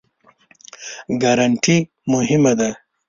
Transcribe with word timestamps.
ګارنټي 1.21 1.77
مهمه 2.11 2.51
دی؟ 2.59 2.71